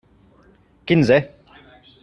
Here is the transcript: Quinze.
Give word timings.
Quinze. 0.87 1.21